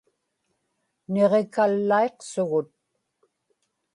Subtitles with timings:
[1.13, 2.67] niġikallaiqsugut